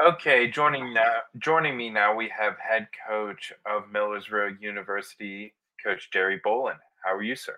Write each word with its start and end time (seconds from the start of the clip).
Okay, 0.00 0.48
joining 0.48 0.94
now, 0.94 1.16
joining 1.38 1.76
me 1.76 1.90
now, 1.90 2.14
we 2.14 2.28
have 2.28 2.54
head 2.56 2.86
coach 3.08 3.52
of 3.66 3.90
Millersville 3.90 4.56
University, 4.60 5.52
Coach 5.82 6.10
Jerry 6.12 6.40
Bolin. 6.46 6.76
How 7.04 7.16
are 7.16 7.22
you, 7.22 7.34
sir? 7.34 7.56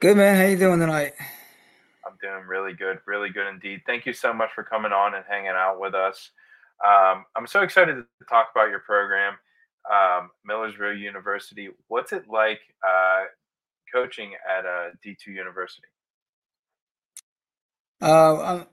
Good 0.00 0.16
man. 0.16 0.34
How 0.36 0.46
you 0.46 0.56
doing 0.56 0.80
tonight? 0.80 1.12
I'm 2.04 2.16
doing 2.20 2.44
really 2.48 2.72
good, 2.72 2.98
really 3.06 3.28
good 3.28 3.46
indeed. 3.46 3.82
Thank 3.86 4.04
you 4.04 4.12
so 4.12 4.32
much 4.32 4.50
for 4.52 4.64
coming 4.64 4.90
on 4.90 5.14
and 5.14 5.24
hanging 5.30 5.50
out 5.50 5.78
with 5.78 5.94
us. 5.94 6.30
Um, 6.84 7.24
I'm 7.36 7.46
so 7.46 7.62
excited 7.62 7.94
to 7.94 8.04
talk 8.28 8.48
about 8.52 8.70
your 8.70 8.80
program, 8.80 9.34
um, 9.88 10.30
Millersville 10.44 10.94
University. 10.94 11.68
What's 11.86 12.12
it 12.12 12.24
like 12.28 12.58
uh, 12.84 13.26
coaching 13.94 14.32
at 14.50 14.64
a 14.64 14.90
D2 15.06 15.28
university? 15.28 15.86
Uh, 18.00 18.64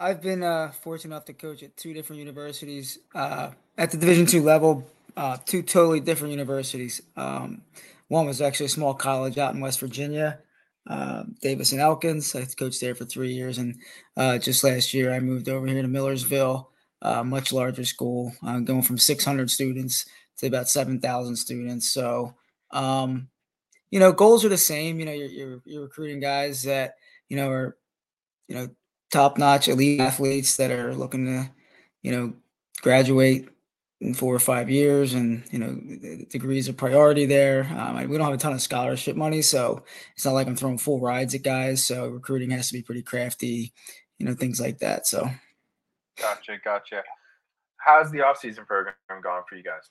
I've 0.00 0.22
been 0.22 0.44
uh, 0.44 0.70
fortunate 0.70 1.14
enough 1.14 1.24
to 1.24 1.32
coach 1.32 1.62
at 1.64 1.76
two 1.76 1.92
different 1.92 2.20
universities 2.20 3.00
uh, 3.14 3.50
at 3.76 3.90
the 3.90 3.96
Division 3.96 4.26
two 4.26 4.42
level. 4.42 4.88
Uh, 5.16 5.36
two 5.44 5.62
totally 5.62 5.98
different 5.98 6.30
universities. 6.30 7.02
Um, 7.16 7.62
one 8.06 8.24
was 8.24 8.40
actually 8.40 8.66
a 8.66 8.70
small 8.70 8.94
college 8.94 9.38
out 9.38 9.54
in 9.54 9.60
West 9.60 9.80
Virginia, 9.80 10.38
uh, 10.86 11.24
Davis 11.42 11.72
and 11.72 11.80
Elkins. 11.80 12.32
I 12.36 12.44
coached 12.44 12.80
there 12.80 12.94
for 12.94 13.04
three 13.04 13.32
years, 13.32 13.58
and 13.58 13.74
uh, 14.16 14.38
just 14.38 14.62
last 14.62 14.94
year 14.94 15.12
I 15.12 15.18
moved 15.18 15.48
over 15.48 15.66
here 15.66 15.82
to 15.82 15.88
Millersville, 15.88 16.70
a 17.02 17.24
much 17.24 17.52
larger 17.52 17.84
school, 17.84 18.32
uh, 18.46 18.60
going 18.60 18.82
from 18.82 18.98
600 18.98 19.50
students 19.50 20.06
to 20.36 20.46
about 20.46 20.68
7,000 20.68 21.34
students. 21.34 21.92
So, 21.92 22.36
um, 22.70 23.28
you 23.90 23.98
know, 23.98 24.12
goals 24.12 24.44
are 24.44 24.48
the 24.48 24.56
same. 24.56 25.00
You 25.00 25.06
know, 25.06 25.12
you're, 25.12 25.28
you're, 25.28 25.62
you're 25.64 25.82
recruiting 25.82 26.20
guys 26.20 26.62
that 26.62 26.94
you 27.28 27.36
know 27.36 27.50
are 27.50 27.76
you 28.46 28.54
know 28.54 28.68
top 29.10 29.38
notch 29.38 29.68
elite 29.68 30.00
athletes 30.00 30.56
that 30.56 30.70
are 30.70 30.94
looking 30.94 31.26
to, 31.26 31.50
you 32.02 32.12
know, 32.12 32.32
graduate 32.82 33.48
in 34.00 34.14
four 34.14 34.34
or 34.34 34.38
five 34.38 34.70
years, 34.70 35.14
and 35.14 35.42
you 35.50 35.58
know, 35.58 35.74
degrees 36.30 36.68
are 36.68 36.72
priority 36.72 37.26
there. 37.26 37.64
Um, 37.76 37.96
we 38.08 38.16
don't 38.16 38.26
have 38.26 38.34
a 38.34 38.38
ton 38.38 38.52
of 38.52 38.62
scholarship 38.62 39.16
money, 39.16 39.42
so 39.42 39.82
it's 40.14 40.24
not 40.24 40.34
like 40.34 40.46
I'm 40.46 40.56
throwing 40.56 40.78
full 40.78 41.00
rides 41.00 41.34
at 41.34 41.42
guys. 41.42 41.84
So 41.84 42.06
recruiting 42.06 42.50
has 42.50 42.68
to 42.68 42.74
be 42.74 42.82
pretty 42.82 43.02
crafty, 43.02 43.72
you 44.18 44.26
know, 44.26 44.34
things 44.34 44.60
like 44.60 44.78
that. 44.78 45.06
So, 45.06 45.28
gotcha, 46.20 46.58
gotcha. 46.64 47.02
How's 47.78 48.10
the 48.10 48.22
off-season 48.22 48.66
program 48.66 48.94
gone 49.22 49.42
for 49.48 49.56
you 49.56 49.62
guys? 49.62 49.82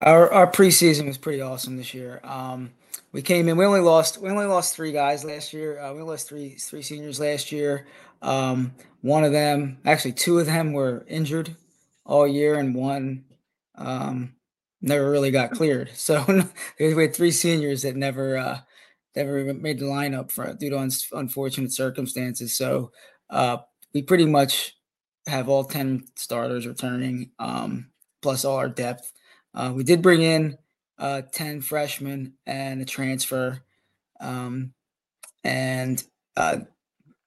Our 0.00 0.32
our 0.32 0.50
preseason 0.50 1.06
was 1.06 1.18
pretty 1.18 1.40
awesome 1.40 1.76
this 1.76 1.94
year. 1.94 2.20
Um, 2.24 2.72
we 3.12 3.22
came 3.22 3.48
in. 3.48 3.56
We 3.56 3.64
only 3.64 3.80
lost. 3.80 4.18
We 4.18 4.30
only 4.30 4.46
lost 4.46 4.74
three 4.74 4.92
guys 4.92 5.24
last 5.24 5.52
year. 5.52 5.80
Uh, 5.80 5.94
we 5.94 6.02
lost 6.02 6.28
three 6.28 6.50
three 6.50 6.82
seniors 6.82 7.18
last 7.18 7.50
year. 7.50 7.86
Um, 8.22 8.72
one 9.02 9.24
of 9.24 9.32
them, 9.32 9.78
actually, 9.84 10.12
two 10.12 10.38
of 10.38 10.46
them 10.46 10.72
were 10.72 11.04
injured 11.08 11.56
all 12.04 12.26
year, 12.26 12.58
and 12.58 12.74
one 12.74 13.24
um, 13.76 14.34
never 14.80 15.10
really 15.10 15.30
got 15.30 15.50
cleared. 15.50 15.90
So 15.94 16.24
we 16.78 16.94
had 16.94 17.14
three 17.14 17.30
seniors 17.30 17.82
that 17.82 17.96
never 17.96 18.36
uh, 18.36 18.60
never 19.16 19.52
made 19.54 19.80
the 19.80 19.86
lineup 19.86 20.30
for 20.30 20.52
due 20.54 20.70
to 20.70 20.78
un- 20.78 20.90
unfortunate 21.12 21.72
circumstances. 21.72 22.56
So 22.56 22.92
uh, 23.28 23.58
we 23.92 24.02
pretty 24.02 24.26
much 24.26 24.76
have 25.26 25.48
all 25.48 25.64
ten 25.64 26.04
starters 26.14 26.66
returning, 26.66 27.32
um, 27.38 27.90
plus 28.22 28.44
all 28.44 28.56
our 28.56 28.68
depth. 28.68 29.12
Uh, 29.52 29.72
we 29.74 29.82
did 29.82 30.00
bring 30.00 30.22
in 30.22 30.56
uh, 31.00 31.22
10 31.32 31.62
freshmen 31.62 32.34
and 32.46 32.80
a 32.80 32.84
transfer. 32.84 33.62
Um, 34.20 34.72
and 35.42 36.02
uh, 36.36 36.58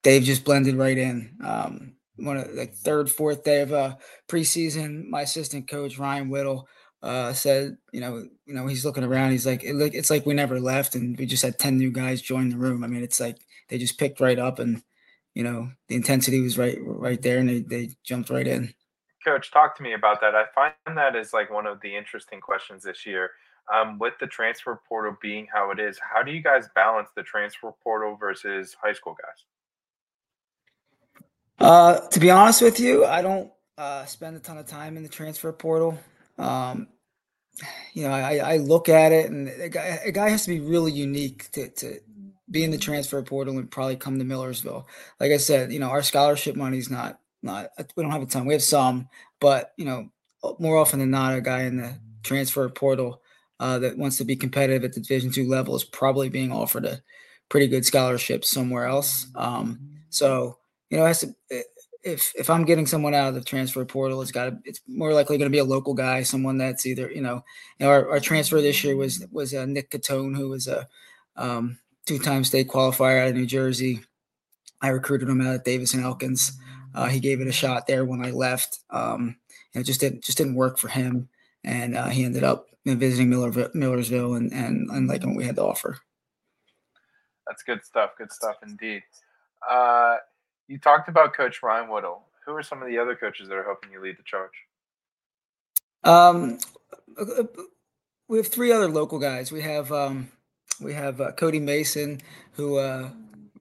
they've 0.03 0.23
just 0.23 0.45
blended 0.45 0.75
right 0.75 0.97
in. 0.97 1.35
Um, 1.43 1.93
one 2.15 2.37
of 2.37 2.55
the 2.55 2.67
third, 2.67 3.09
fourth 3.09 3.43
day 3.43 3.61
of 3.61 3.73
uh, 3.73 3.95
preseason, 4.29 5.09
my 5.09 5.21
assistant 5.21 5.67
coach 5.67 5.97
Ryan 5.97 6.29
Whittle 6.29 6.67
uh, 7.01 7.33
said, 7.33 7.77
you 7.91 7.99
know, 7.99 8.27
you 8.45 8.53
know, 8.53 8.67
he's 8.67 8.85
looking 8.85 9.03
around. 9.03 9.31
He's 9.31 9.45
like, 9.45 9.63
it, 9.63 9.75
it's 9.93 10.09
like 10.09 10.25
we 10.25 10.33
never 10.33 10.59
left, 10.59 10.95
and 10.95 11.17
we 11.17 11.25
just 11.25 11.43
had 11.43 11.59
ten 11.59 11.77
new 11.77 11.91
guys 11.91 12.21
join 12.21 12.49
the 12.49 12.57
room. 12.57 12.83
I 12.83 12.87
mean, 12.87 13.03
it's 13.03 13.19
like 13.19 13.37
they 13.67 13.77
just 13.77 13.99
picked 13.99 14.21
right 14.21 14.39
up, 14.39 14.59
and 14.59 14.81
you 15.33 15.43
know, 15.43 15.69
the 15.89 15.95
intensity 15.95 16.39
was 16.39 16.57
right, 16.57 16.77
right 16.81 17.21
there, 17.21 17.39
and 17.39 17.49
they 17.49 17.59
they 17.59 17.89
jumped 18.05 18.29
right 18.29 18.47
in. 18.47 18.73
Coach, 19.25 19.51
talk 19.51 19.75
to 19.77 19.83
me 19.83 19.93
about 19.93 20.21
that. 20.21 20.33
I 20.35 20.45
find 20.53 20.97
that 20.97 21.15
is 21.15 21.33
like 21.33 21.51
one 21.51 21.65
of 21.65 21.81
the 21.81 21.95
interesting 21.95 22.39
questions 22.39 22.83
this 22.83 23.05
year. 23.05 23.31
Um, 23.73 23.97
with 23.97 24.13
the 24.19 24.27
transfer 24.27 24.81
portal 24.87 25.15
being 25.21 25.47
how 25.53 25.71
it 25.71 25.79
is, 25.79 25.97
how 25.99 26.21
do 26.21 26.31
you 26.31 26.41
guys 26.41 26.67
balance 26.75 27.09
the 27.15 27.23
transfer 27.23 27.73
portal 27.83 28.17
versus 28.19 28.75
high 28.81 28.91
school 28.91 29.15
guys? 29.21 29.45
Uh, 31.59 32.07
to 32.09 32.19
be 32.19 32.29
honest 32.29 32.61
with 32.61 32.79
you, 32.79 33.05
I 33.05 33.21
don't 33.21 33.51
uh, 33.77 34.05
spend 34.05 34.35
a 34.35 34.39
ton 34.39 34.57
of 34.57 34.67
time 34.67 34.97
in 34.97 35.03
the 35.03 35.09
transfer 35.09 35.51
portal. 35.53 35.97
Um, 36.37 36.87
you 37.93 38.03
know, 38.03 38.11
I, 38.11 38.37
I 38.37 38.57
look 38.57 38.89
at 38.89 39.11
it, 39.11 39.29
and 39.29 39.47
a 39.47 39.69
guy, 39.69 39.99
a 40.03 40.11
guy 40.11 40.29
has 40.29 40.43
to 40.43 40.49
be 40.49 40.59
really 40.59 40.91
unique 40.91 41.49
to, 41.51 41.69
to 41.69 41.99
be 42.49 42.63
in 42.63 42.71
the 42.71 42.77
transfer 42.77 43.21
portal 43.21 43.57
and 43.57 43.71
probably 43.71 43.95
come 43.95 44.19
to 44.19 44.25
Millersville. 44.25 44.87
Like 45.19 45.31
I 45.31 45.37
said, 45.37 45.71
you 45.71 45.79
know, 45.79 45.89
our 45.89 46.03
scholarship 46.03 46.55
money 46.55 46.77
is 46.77 46.89
not 46.89 47.19
not 47.41 47.69
we 47.95 48.03
don't 48.03 48.11
have 48.11 48.21
a 48.21 48.25
ton. 48.25 48.45
We 48.45 48.53
have 48.53 48.63
some, 48.63 49.09
but 49.39 49.73
you 49.77 49.85
know, 49.85 50.09
more 50.59 50.77
often 50.77 50.99
than 50.99 51.11
not, 51.11 51.35
a 51.35 51.41
guy 51.41 51.63
in 51.63 51.77
the 51.77 51.95
transfer 52.23 52.67
portal 52.69 53.21
uh, 53.63 53.79
that 53.79 53.97
wants 53.97 54.17
to 54.17 54.25
be 54.25 54.35
competitive 54.35 54.83
at 54.83 54.91
the 54.91 54.99
Division 54.99 55.31
two 55.31 55.47
level 55.47 55.73
is 55.73 55.85
probably 55.85 56.27
being 56.27 56.51
offered 56.51 56.83
a 56.83 57.01
pretty 57.47 57.65
good 57.65 57.85
scholarship 57.85 58.43
somewhere 58.43 58.85
else. 58.85 59.27
Um, 59.35 59.79
so 60.09 60.57
you 60.89 60.97
know, 60.97 61.11
to, 61.13 61.33
if 62.03 62.33
if 62.35 62.49
I'm 62.49 62.65
getting 62.65 62.85
someone 62.85 63.13
out 63.13 63.29
of 63.29 63.35
the 63.35 63.41
transfer 63.41 63.85
portal, 63.85 64.21
it's 64.21 64.33
got 64.33 64.45
to 64.49 64.57
it's 64.65 64.81
more 64.85 65.13
likely 65.13 65.37
going 65.37 65.49
to 65.49 65.55
be 65.55 65.59
a 65.59 65.63
local 65.63 65.93
guy, 65.93 66.23
someone 66.23 66.57
that's 66.57 66.85
either 66.85 67.09
you 67.09 67.21
know, 67.21 67.35
you 67.79 67.85
know 67.85 67.89
our, 67.89 68.09
our 68.09 68.19
transfer 68.19 68.59
this 68.59 68.83
year 68.83 68.97
was 68.97 69.25
was 69.31 69.53
uh, 69.53 69.65
Nick 69.65 69.91
Catone, 69.91 70.35
who 70.35 70.49
was 70.49 70.67
a 70.67 70.85
um, 71.37 71.79
two-time 72.05 72.43
state 72.43 72.67
qualifier 72.67 73.21
out 73.21 73.29
of 73.29 73.35
New 73.35 73.45
Jersey. 73.45 74.01
I 74.81 74.89
recruited 74.89 75.29
him 75.29 75.39
out 75.39 75.55
of 75.55 75.63
Davis 75.63 75.93
and 75.93 76.03
Elkins. 76.03 76.51
Uh, 76.93 77.07
he 77.07 77.21
gave 77.21 77.39
it 77.39 77.47
a 77.47 77.53
shot 77.53 77.87
there 77.87 78.03
when 78.03 78.25
I 78.25 78.31
left. 78.31 78.79
Um, 78.89 79.37
it 79.73 79.83
just 79.83 80.01
didn't 80.01 80.21
just 80.21 80.37
didn't 80.37 80.55
work 80.55 80.77
for 80.77 80.89
him, 80.89 81.29
and 81.63 81.95
uh, 81.95 82.09
he 82.09 82.25
ended 82.25 82.43
up 82.43 82.67
visiting 82.85 83.29
Miller, 83.29 83.69
Millersville 83.73 84.35
and, 84.35 84.51
and 84.51 84.89
and 84.89 85.07
liking 85.07 85.29
what 85.29 85.37
we 85.37 85.45
had 85.45 85.55
to 85.55 85.63
offer. 85.63 85.97
That's 87.47 87.63
good 87.63 87.83
stuff. 87.83 88.11
Good 88.17 88.31
stuff 88.31 88.55
indeed. 88.63 89.03
Uh, 89.69 90.17
you 90.67 90.77
talked 90.77 91.09
about 91.09 91.33
Coach 91.33 91.61
Ryan 91.63 91.89
Whittle. 91.89 92.23
Who 92.45 92.53
are 92.53 92.63
some 92.63 92.81
of 92.81 92.87
the 92.87 92.97
other 92.97 93.15
coaches 93.15 93.47
that 93.47 93.55
are 93.55 93.63
helping 93.63 93.91
you 93.91 94.01
lead 94.01 94.17
the 94.17 94.23
charge? 94.23 94.51
Um, 96.03 96.57
we 98.27 98.37
have 98.37 98.47
three 98.47 98.71
other 98.71 98.89
local 98.89 99.19
guys. 99.19 99.51
We 99.51 99.61
have 99.61 99.91
um, 99.91 100.29
we 100.81 100.93
have 100.93 101.21
uh, 101.21 101.31
Cody 101.33 101.59
Mason, 101.59 102.21
who 102.53 102.77
uh, 102.77 103.09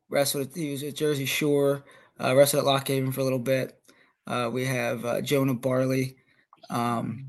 wrestled. 0.08 0.50
He 0.54 0.72
was 0.72 0.82
at 0.82 0.96
Jersey 0.96 1.26
Shore 1.26 1.84
uh, 2.22 2.34
wrestled 2.34 2.62
at 2.62 2.66
Lock 2.66 2.88
Haven 2.88 3.12
for 3.12 3.20
a 3.20 3.24
little 3.24 3.38
bit. 3.38 3.78
Uh, 4.26 4.48
we 4.52 4.64
have 4.64 5.04
uh, 5.04 5.20
Jonah 5.20 5.54
Barley 5.54 6.16
um, 6.70 7.26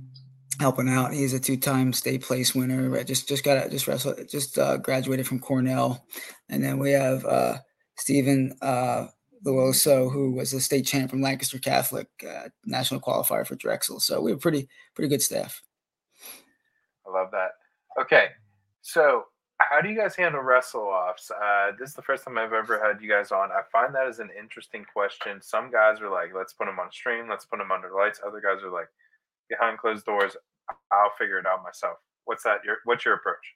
helping 0.60 0.90
out. 0.90 1.14
He's 1.14 1.34
a 1.34 1.40
two-time 1.40 1.94
state 1.94 2.22
place 2.22 2.54
winner. 2.54 3.04
Just 3.04 3.28
just 3.28 3.44
got 3.44 3.70
just 3.70 3.88
wrestled, 3.88 4.20
just 4.30 4.58
uh, 4.58 4.78
graduated 4.78 5.28
from 5.28 5.40
Cornell, 5.40 6.06
and 6.50 6.64
then 6.64 6.80
we 6.80 6.92
have 6.92 7.26
uh, 7.26 7.58
Stephen 7.96 8.56
uh, 8.62 9.08
Luoso, 9.46 10.12
who 10.12 10.32
was 10.32 10.54
a 10.54 10.62
state 10.62 10.86
champ 10.86 11.10
from 11.10 11.22
Lancaster 11.22 11.60
Catholic, 11.60 12.08
uh, 12.28 12.50
national 12.66 13.02
qualifier 13.02 13.46
for 13.46 13.56
Drexel. 13.56 14.00
So 14.00 14.22
we 14.22 14.32
have 14.32 14.42
pretty 14.42 14.68
pretty 14.96 15.10
good 15.10 15.22
staff. 15.22 15.62
I 17.08 17.12
love 17.12 17.32
that. 17.32 17.52
Okay, 18.02 18.30
so 18.82 19.26
how 19.60 19.82
do 19.82 19.90
you 19.90 19.96
guys 19.96 20.16
handle 20.16 20.42
wrestle 20.42 20.82
offs? 20.82 21.32
Uh, 21.32 21.72
this 21.80 21.90
is 21.90 21.96
the 21.96 22.02
first 22.02 22.26
time 22.26 22.38
I've 22.38 22.54
ever 22.54 22.82
had 22.84 23.02
you 23.02 23.10
guys 23.10 23.32
on. 23.32 23.52
I 23.52 23.62
find 23.72 23.94
that 23.96 24.08
as 24.08 24.20
an 24.20 24.30
interesting 24.38 24.86
question. 24.92 25.42
Some 25.42 25.72
guys 25.72 26.02
are 26.02 26.10
like, 26.10 26.30
let's 26.36 26.54
put 26.54 26.66
them 26.66 26.80
on 26.80 26.92
stream, 26.92 27.30
let's 27.30 27.46
put 27.46 27.60
them 27.60 27.72
under 27.72 27.92
lights. 27.92 28.20
Other 28.26 28.42
guys 28.42 28.64
are 28.64 28.72
like, 28.72 28.88
behind 29.50 29.78
closed 29.78 30.06
doors, 30.06 30.36
I'll 30.92 31.12
figure 31.18 31.38
it 31.38 31.46
out 31.46 31.64
myself. 31.64 31.98
What's 32.26 32.44
that? 32.44 32.60
Your 32.66 32.78
what's 32.86 33.06
your 33.06 33.16
approach? 33.16 33.56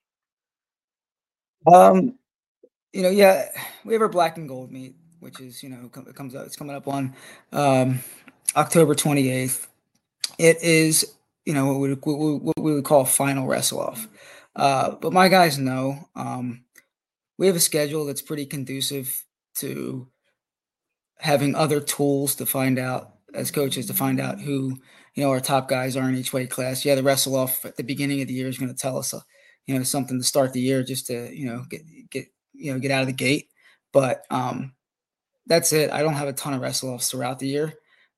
Um, 1.72 2.18
you 2.94 3.04
know, 3.04 3.10
yeah, 3.10 3.46
we 3.86 3.94
have 3.94 4.02
our 4.02 4.10
black 4.10 4.38
and 4.38 4.48
gold 4.48 4.72
meet, 4.72 4.96
which 5.20 5.40
is 5.40 5.64
you 5.64 5.70
know 5.70 5.90
it 6.08 6.16
comes 6.16 6.36
up. 6.36 6.46
It's 6.46 6.56
coming 6.56 6.76
up 6.76 6.88
on 6.88 7.16
um, 7.52 8.00
October 8.56 8.96
twenty 8.96 9.30
eighth. 9.30 9.68
It 10.38 10.62
is 10.62 11.16
you 11.46 11.54
know 11.54 11.74
what 11.74 11.80
we, 11.80 11.94
what 11.94 12.60
we 12.60 12.74
would 12.74 12.84
call 12.84 13.06
final 13.06 13.48
wrestle 13.48 13.80
off. 13.80 14.08
Uh, 14.56 14.96
but 14.96 15.14
my 15.14 15.30
guys 15.30 15.58
know 15.58 16.10
um, 16.16 16.64
we 17.38 17.48
have 17.48 17.56
a 17.56 17.60
schedule 17.60 18.06
that's 18.06 18.22
pretty 18.22 18.46
conducive 18.46 19.24
to 19.56 20.08
having 21.20 21.56
other 21.56 21.80
tools 21.80 22.36
to 22.36 22.46
find 22.46 22.78
out 22.78 23.17
as 23.34 23.52
coaches 23.52 23.88
to 23.88 23.94
find 23.94 24.20
out 24.20 24.40
who 24.40 24.78
you 25.16 25.24
know 25.24 25.30
our 25.30 25.40
top 25.40 25.68
guys 25.68 25.98
are 25.98 26.08
in 26.08 26.16
each 26.16 26.34
weight 26.34 26.50
class. 26.50 26.86
Yeah, 26.86 26.96
the 26.96 27.04
wrestle 27.04 27.36
off 27.36 27.66
at 27.66 27.76
the 27.76 27.84
beginning 27.84 28.22
of 28.22 28.28
the 28.28 28.34
year 28.34 28.48
is 28.48 28.58
going 28.58 28.74
to 28.74 28.78
tell 28.78 28.98
us, 28.98 29.14
uh, 29.14 29.20
you 29.66 29.76
know, 29.76 29.84
something 29.84 30.20
to 30.20 30.24
start 30.24 30.54
the 30.54 30.62
year 30.62 30.84
just 30.84 31.08
to 31.08 31.36
you 31.36 31.48
know 31.48 31.64
get 31.70 31.82
get 32.10 32.28
you 32.54 32.74
know 32.74 32.80
get 32.80 32.92
out 32.92 33.02
of 33.02 33.08
the 33.08 33.14
gate. 33.14 33.50
But 33.94 34.24
um, 34.30 34.74
that's 35.48 35.74
it. 35.74 35.92
I 35.92 36.02
don't 36.02 36.14
have 36.14 36.28
a 36.28 36.34
ton 36.34 36.54
of 36.54 36.62
wrestle 36.62 36.90
offs 36.94 37.10
throughout 37.10 37.40
the 37.40 37.48
year. 37.48 37.74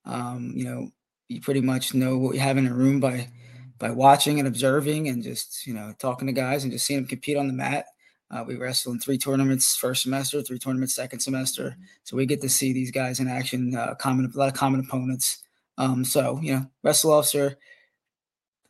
Um, 0.06 0.54
you 0.56 0.66
know, 0.66 0.90
you 1.28 1.42
pretty 1.42 1.62
much 1.62 1.94
know 1.94 2.18
what 2.18 2.36
you 2.36 2.42
have 2.42 2.58
in 2.58 2.68
a 2.68 2.74
room 2.74 3.00
by 3.00 3.30
by 3.78 3.92
watching 3.92 4.40
and 4.40 4.48
observing 4.48 5.08
and 5.08 5.24
just 5.24 5.66
you 5.66 5.74
know 5.74 5.94
talking 6.00 6.28
to 6.28 6.34
guys 6.34 6.64
and 6.64 6.72
just 6.72 6.86
seeing 6.86 7.00
them 7.00 7.08
compete 7.08 7.38
on 7.38 7.48
the 7.48 7.54
mat. 7.54 7.86
Uh, 8.32 8.44
we 8.48 8.56
wrestle 8.56 8.92
in 8.92 9.00
three 9.00 9.18
tournaments 9.18 9.76
first 9.76 10.04
semester, 10.04 10.42
three 10.42 10.60
tournaments 10.60 10.94
second 10.94 11.20
semester, 11.20 11.76
so 12.04 12.16
we 12.16 12.26
get 12.26 12.42
to 12.42 12.50
see 12.50 12.74
these 12.74 12.92
guys 12.92 13.20
in 13.20 13.28
action. 13.28 13.76
Uh, 13.76 13.96
common 13.96 14.32
a 14.34 14.38
lot 14.38 14.48
of 14.48 14.54
common 14.54 14.80
opponents. 14.80 15.44
Um, 15.78 16.06
so 16.06 16.40
you 16.42 16.54
know, 16.54 16.66
wrestle 16.84 17.12
offs 17.12 17.34
are 17.34 17.58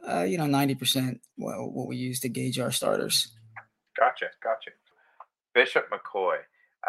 uh, 0.08 0.24
you 0.24 0.38
know 0.38 0.46
ninety 0.46 0.76
percent 0.76 1.20
what, 1.36 1.74
what 1.74 1.88
we 1.88 1.98
use 1.98 2.22
to 2.22 2.30
gauge 2.30 2.58
our 2.58 2.72
starters. 2.72 3.34
Gotcha, 3.98 4.28
gotcha. 4.42 4.72
Bishop 5.54 5.90
McCoy, 5.90 6.38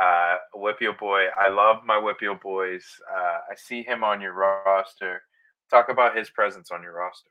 uh, 0.01 0.37
WPIAL 0.55 0.97
boy. 0.99 1.25
I 1.37 1.49
love 1.49 1.79
my 1.85 1.97
WPIAL 1.97 2.41
boys. 2.41 2.85
Uh, 3.13 3.39
I 3.51 3.55
see 3.57 3.83
him 3.83 4.05
on 4.05 4.21
your 4.21 4.35
roster. 4.35 5.23
Talk 5.71 5.89
about 5.89 6.17
his 6.17 6.31
presence 6.31 6.71
on 6.71 6.83
your 6.83 6.93
roster. 6.93 7.31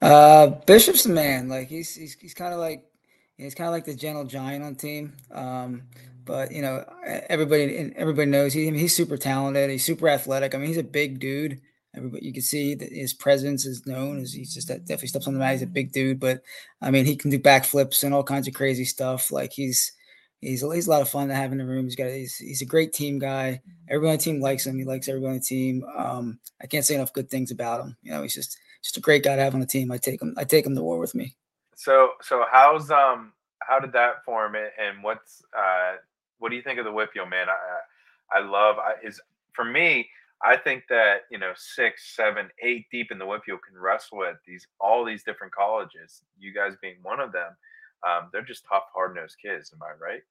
Uh, 0.00 0.46
Bishop's 0.66 1.04
the 1.04 1.10
man. 1.10 1.48
Like 1.48 1.68
he's 1.68 1.94
he's 1.94 2.14
he's 2.14 2.34
kind 2.34 2.52
of 2.52 2.58
like 2.58 2.84
he's 3.38 3.54
kind 3.54 3.68
of 3.68 3.72
like 3.72 3.86
the 3.86 3.94
gentle 3.94 4.24
giant 4.24 4.64
on 4.64 4.74
the 4.74 4.78
team. 4.78 5.16
Um, 5.32 5.84
but 6.24 6.52
you 6.52 6.60
know 6.60 6.84
everybody 7.30 7.92
everybody 7.96 8.30
knows 8.30 8.52
he, 8.52 8.70
he's 8.70 8.94
super 8.94 9.16
talented. 9.16 9.70
He's 9.70 9.84
super 9.84 10.08
athletic. 10.08 10.54
I 10.54 10.58
mean, 10.58 10.68
he's 10.68 10.76
a 10.76 10.82
big 10.82 11.20
dude. 11.20 11.60
Everybody, 11.96 12.26
you 12.26 12.34
can 12.34 12.42
see 12.42 12.74
that 12.74 12.92
his 12.92 13.14
presence 13.14 13.64
is 13.64 13.86
known 13.86 14.20
as 14.20 14.32
he's 14.32 14.52
just 14.52 14.68
that 14.68 14.84
definitely 14.84 15.08
steps 15.08 15.26
on 15.26 15.32
the 15.32 15.40
mat. 15.40 15.52
He's 15.52 15.62
a 15.62 15.66
big 15.66 15.90
dude, 15.90 16.20
but 16.20 16.42
I 16.82 16.90
mean, 16.90 17.06
he 17.06 17.16
can 17.16 17.30
do 17.30 17.38
backflips 17.38 18.04
and 18.04 18.12
all 18.12 18.22
kinds 18.22 18.46
of 18.46 18.52
crazy 18.52 18.84
stuff. 18.84 19.32
Like 19.32 19.52
he's 19.52 19.92
he's 20.42 20.60
he's 20.60 20.86
a 20.86 20.90
lot 20.90 21.00
of 21.00 21.08
fun 21.08 21.28
to 21.28 21.34
have 21.34 21.50
in 21.52 21.58
the 21.58 21.64
room. 21.64 21.84
He's 21.84 21.96
got 21.96 22.10
he's 22.10 22.36
he's 22.36 22.60
a 22.60 22.66
great 22.66 22.92
team 22.92 23.18
guy. 23.18 23.62
Everybody 23.88 24.10
on 24.10 24.18
the 24.18 24.22
team 24.22 24.40
likes 24.40 24.66
him. 24.66 24.78
He 24.78 24.84
likes 24.84 25.08
everybody 25.08 25.30
on 25.30 25.38
the 25.38 25.44
team. 25.44 25.82
Um, 25.96 26.38
I 26.60 26.66
can't 26.66 26.84
say 26.84 26.94
enough 26.94 27.14
good 27.14 27.30
things 27.30 27.50
about 27.50 27.80
him. 27.80 27.96
You 28.02 28.10
know, 28.10 28.22
he's 28.22 28.34
just 28.34 28.58
just 28.82 28.98
a 28.98 29.00
great 29.00 29.24
guy 29.24 29.36
to 29.36 29.42
have 29.42 29.54
on 29.54 29.60
the 29.60 29.66
team. 29.66 29.90
I 29.90 29.96
take 29.96 30.20
him. 30.20 30.34
I 30.36 30.44
take 30.44 30.66
him 30.66 30.74
to 30.74 30.82
war 30.82 30.98
with 30.98 31.14
me. 31.14 31.36
So 31.78 32.10
so 32.22 32.44
how's 32.50 32.90
um 32.90 33.32
how 33.62 33.78
did 33.78 33.92
that 33.92 34.24
form 34.24 34.56
it 34.56 34.72
and 34.82 35.00
what's 35.00 35.44
uh 35.56 35.94
what 36.38 36.50
do 36.50 36.56
you 36.56 36.62
think 36.62 36.80
of 36.80 36.84
the 36.84 36.90
WPIAL 36.90 37.30
man? 37.30 37.46
I 37.48 38.36
I 38.36 38.44
love 38.44 38.76
I, 38.78 38.94
is 39.06 39.20
for 39.54 39.64
me. 39.64 40.08
I 40.44 40.56
think 40.56 40.84
that 40.88 41.22
you 41.30 41.38
know 41.38 41.52
six, 41.54 42.16
seven, 42.16 42.48
eight 42.60 42.86
deep 42.90 43.12
in 43.12 43.18
the 43.18 43.24
WPIAL 43.24 43.60
can 43.64 43.78
wrestle 43.80 44.24
at 44.24 44.38
these 44.44 44.66
all 44.80 45.04
these 45.04 45.22
different 45.22 45.54
colleges. 45.54 46.22
You 46.36 46.52
guys 46.52 46.74
being 46.82 46.96
one 47.02 47.20
of 47.20 47.30
them, 47.30 47.56
um, 48.04 48.28
they're 48.32 48.42
just 48.42 48.64
tough, 48.68 48.84
hard 48.92 49.14
nosed 49.14 49.36
kids. 49.40 49.72
Am 49.72 49.80
I 49.80 49.92
right? 50.04 50.22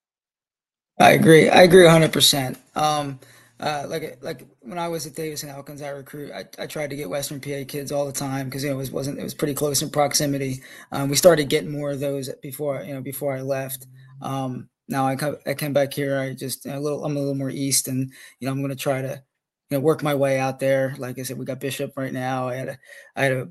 I 1.00 1.12
agree. 1.12 1.48
I 1.50 1.62
agree 1.62 1.86
100. 1.86 2.58
Um, 2.76 3.20
uh, 3.59 3.86
like 3.88 4.19
like 4.21 4.45
when 4.62 4.77
I 4.77 4.88
was 4.88 5.07
at 5.07 5.15
Davis 5.15 5.42
and 5.44 5.51
Elkins, 5.51 5.81
I 5.81 5.89
recruit. 5.89 6.31
I, 6.31 6.45
I 6.59 6.68
tried 6.68 6.92
to 6.92 6.95
get 6.95 7.09
Western 7.09 7.39
PA 7.39 7.63
kids 7.68 7.92
all 7.92 8.06
the 8.06 8.12
time 8.12 8.45
because 8.45 8.63
you 8.63 8.69
know 8.69 8.75
it 8.75 8.80
was 8.80 8.92
wasn't 8.92 9.19
it 9.19 9.24
was 9.24 9.33
pretty 9.33 9.56
close 9.56 9.81
in 9.81 9.89
proximity. 9.89 10.62
Um, 10.92 11.09
we 11.09 11.15
started 11.15 11.50
getting 11.50 11.71
more 11.71 11.92
of 11.92 12.00
those 12.00 12.30
before 12.42 12.83
you 12.83 12.94
know 12.94 13.01
before 13.01 13.36
I 13.36 13.42
left. 13.42 13.88
Um, 14.21 14.69
now 14.88 15.07
I 15.07 15.15
come 15.15 15.38
I 15.48 15.56
came 15.56 15.74
back 15.74 15.94
here. 15.94 16.19
I 16.19 16.33
just 16.33 16.68
a 16.68 16.80
little 16.80 17.04
I'm 17.04 17.18
a 17.18 17.19
little 17.19 17.36
more 17.36 17.50
east, 17.50 17.88
and 17.88 18.12
you 18.39 18.45
know 18.45 18.51
I'm 18.51 18.59
going 18.59 18.69
to 18.69 18.75
try 18.75 19.01
to 19.01 19.24
you 19.69 19.77
know 19.77 19.80
work 19.80 20.04
my 20.04 20.13
way 20.13 20.39
out 20.39 20.59
there. 20.59 20.94
Like 21.00 21.18
I 21.18 21.24
said, 21.24 21.39
we 21.39 21.45
got 21.45 21.59
Bishop 21.59 21.94
right 21.98 22.13
now. 22.13 22.50
I 22.50 22.56
had 22.56 22.69
a 22.69 22.77
I 23.15 23.24
had 23.24 23.31
a 23.31 23.48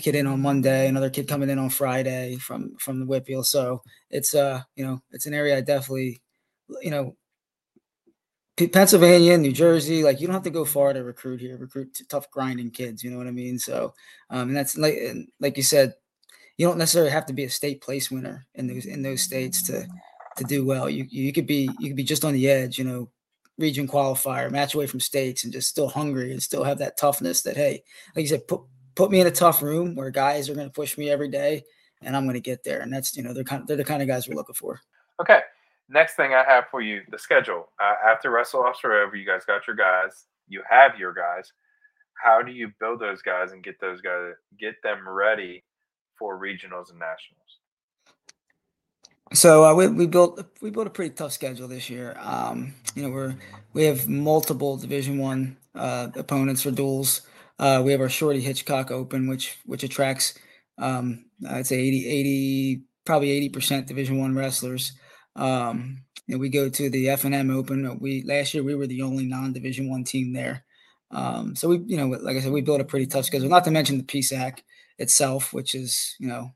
kid 0.00 0.16
in 0.16 0.26
on 0.26 0.42
Monday, 0.42 0.88
another 0.88 1.10
kid 1.10 1.28
coming 1.28 1.48
in 1.48 1.60
on 1.60 1.70
Friday 1.70 2.36
from 2.38 2.74
from 2.78 2.98
the 2.98 3.06
WPIAL. 3.06 3.46
So 3.46 3.82
it's 4.10 4.34
uh 4.34 4.62
you 4.74 4.84
know 4.84 5.00
it's 5.12 5.26
an 5.26 5.34
area 5.34 5.56
I 5.56 5.60
definitely 5.60 6.22
you 6.82 6.90
know 6.90 7.16
Pennsylvania, 8.56 9.36
New 9.36 9.52
Jersey, 9.52 10.04
like 10.04 10.20
you 10.20 10.26
don't 10.26 10.34
have 10.34 10.44
to 10.44 10.50
go 10.50 10.64
far 10.64 10.92
to 10.92 11.02
recruit 11.02 11.40
here. 11.40 11.56
Recruit 11.56 12.00
tough 12.08 12.30
grinding 12.30 12.70
kids, 12.70 13.02
you 13.02 13.10
know 13.10 13.18
what 13.18 13.26
I 13.26 13.32
mean? 13.32 13.58
So, 13.58 13.94
um, 14.30 14.48
and 14.48 14.56
that's 14.56 14.76
like 14.76 14.98
like 15.40 15.56
you 15.56 15.62
said, 15.62 15.94
you 16.56 16.66
don't 16.66 16.78
necessarily 16.78 17.10
have 17.10 17.26
to 17.26 17.32
be 17.32 17.44
a 17.44 17.50
state 17.50 17.80
place 17.80 18.10
winner 18.10 18.46
in 18.54 18.68
those 18.68 18.86
in 18.86 19.02
those 19.02 19.22
states 19.22 19.62
to 19.64 19.86
to 20.36 20.44
do 20.44 20.64
well. 20.64 20.88
You 20.88 21.06
you 21.10 21.32
could 21.32 21.46
be 21.46 21.68
you 21.80 21.88
could 21.88 21.96
be 21.96 22.04
just 22.04 22.24
on 22.24 22.32
the 22.32 22.48
edge, 22.48 22.78
you 22.78 22.84
know, 22.84 23.10
region 23.58 23.88
qualifier, 23.88 24.50
match 24.50 24.74
away 24.74 24.86
from 24.86 25.00
states, 25.00 25.44
and 25.44 25.52
just 25.52 25.68
still 25.68 25.88
hungry 25.88 26.30
and 26.30 26.42
still 26.42 26.62
have 26.62 26.78
that 26.78 26.96
toughness. 26.96 27.42
That 27.42 27.56
hey, 27.56 27.82
like 28.14 28.22
you 28.22 28.28
said, 28.28 28.46
put 28.46 28.60
put 28.94 29.10
me 29.10 29.20
in 29.20 29.26
a 29.26 29.32
tough 29.32 29.62
room 29.62 29.96
where 29.96 30.10
guys 30.10 30.48
are 30.48 30.54
going 30.54 30.68
to 30.68 30.72
push 30.72 30.96
me 30.96 31.10
every 31.10 31.28
day, 31.28 31.64
and 32.02 32.16
I'm 32.16 32.24
going 32.24 32.34
to 32.34 32.40
get 32.40 32.62
there. 32.62 32.80
And 32.80 32.92
that's 32.92 33.16
you 33.16 33.24
know 33.24 33.32
they're 33.32 33.44
kind 33.44 33.62
of, 33.62 33.68
they're 33.68 33.76
the 33.76 33.84
kind 33.84 34.02
of 34.02 34.08
guys 34.08 34.28
we're 34.28 34.36
looking 34.36 34.54
for. 34.54 34.80
Okay, 35.20 35.40
next 35.88 36.14
thing 36.14 36.32
I 36.34 36.44
have 36.44 36.64
for 36.70 36.80
you, 36.80 37.02
the 37.10 37.18
schedule. 37.18 37.70
Uh, 37.82 37.94
after 38.10 38.30
wrestle 38.30 38.60
offs 38.60 38.80
are 38.84 38.94
over, 38.94 39.16
you 39.16 39.26
guys 39.26 39.44
got 39.44 39.66
your 39.66 39.76
guys. 39.76 40.26
You 40.48 40.62
have 40.68 40.98
your 40.98 41.12
guys. 41.12 41.52
How 42.14 42.42
do 42.42 42.52
you 42.52 42.70
build 42.80 43.00
those 43.00 43.22
guys 43.22 43.52
and 43.52 43.62
get 43.62 43.80
those 43.80 44.00
guys 44.00 44.34
get 44.58 44.74
them 44.82 45.08
ready 45.08 45.64
for 46.18 46.38
regionals 46.40 46.90
and 46.90 46.98
nationals? 46.98 47.58
So 49.32 49.64
uh, 49.64 49.74
we, 49.74 49.88
we 49.88 50.06
built 50.06 50.44
we 50.60 50.70
built 50.70 50.86
a 50.86 50.90
pretty 50.90 51.14
tough 51.14 51.32
schedule 51.32 51.66
this 51.66 51.90
year. 51.90 52.16
Um, 52.20 52.74
you 52.94 53.02
know 53.02 53.10
we're 53.10 53.34
we 53.72 53.84
have 53.84 54.08
multiple 54.08 54.76
Division 54.76 55.18
One 55.18 55.56
uh, 55.74 56.08
opponents 56.14 56.62
for 56.62 56.70
duels. 56.70 57.22
Uh, 57.58 57.82
we 57.84 57.92
have 57.92 58.00
our 58.00 58.08
Shorty 58.08 58.40
Hitchcock 58.40 58.90
Open, 58.90 59.28
which 59.28 59.58
which 59.64 59.82
attracts 59.82 60.34
um, 60.78 61.24
I'd 61.48 61.66
say 61.66 61.78
80, 61.78 62.06
80 62.06 62.82
probably 63.04 63.30
eighty 63.30 63.48
percent 63.48 63.86
Division 63.86 64.18
One 64.18 64.34
wrestlers. 64.34 64.92
Um, 65.36 66.04
and 66.28 66.40
we 66.40 66.48
go 66.48 66.68
to 66.68 66.90
the 66.90 67.10
F 67.10 67.24
and 67.24 67.34
M 67.34 67.50
Open. 67.50 67.86
Uh, 67.86 67.94
we 67.98 68.22
last 68.22 68.54
year 68.54 68.62
we 68.62 68.74
were 68.74 68.86
the 68.86 69.02
only 69.02 69.26
non-division 69.26 69.90
one 69.90 70.04
team 70.04 70.32
there. 70.32 70.64
Um, 71.10 71.54
so 71.54 71.68
we, 71.68 71.78
you 71.86 71.96
know, 71.96 72.08
like 72.08 72.36
I 72.36 72.40
said, 72.40 72.52
we 72.52 72.60
built 72.60 72.80
a 72.80 72.84
pretty 72.84 73.06
tough 73.06 73.26
schedule. 73.26 73.48
Not 73.48 73.64
to 73.64 73.70
mention 73.70 73.98
the 73.98 74.04
PSAC 74.04 74.60
itself, 74.98 75.52
which 75.52 75.74
is, 75.74 76.16
you 76.18 76.28
know, 76.28 76.52